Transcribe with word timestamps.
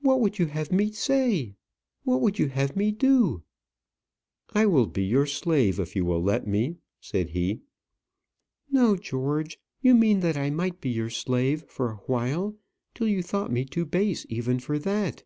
"What 0.00 0.20
would 0.20 0.40
you 0.40 0.46
have 0.46 0.72
me 0.72 0.90
say? 0.90 1.54
what 2.02 2.20
would 2.20 2.40
you 2.40 2.48
have 2.48 2.74
me 2.74 2.90
do?" 2.90 3.44
"I 4.52 4.66
will 4.66 4.88
be 4.88 5.04
your 5.04 5.26
slave 5.26 5.78
if 5.78 5.94
you 5.94 6.04
will 6.04 6.20
let 6.20 6.44
me," 6.44 6.78
said 6.98 7.28
he. 7.28 7.60
"No, 8.68 8.96
George 8.96 9.60
you 9.80 9.94
mean 9.94 10.18
that 10.22 10.36
I 10.36 10.50
might 10.50 10.80
be 10.80 10.90
your 10.90 11.08
slave 11.08 11.62
for 11.68 11.92
awhile, 11.92 12.56
till 12.96 13.06
you 13.06 13.22
thought 13.22 13.52
me 13.52 13.64
too 13.64 13.84
base 13.86 14.26
even 14.28 14.58
for 14.58 14.76
that." 14.80 15.22